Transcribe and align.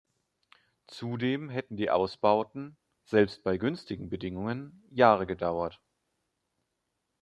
Zudem 0.87 1.49
hätten 1.49 1.77
die 1.77 1.91
Ausbauten, 1.91 2.75
selbst 3.05 3.43
bei 3.43 3.57
günstigen 3.59 4.09
Bedingungen, 4.09 4.83
Jahre 4.89 5.27
gedauert. 5.27 5.79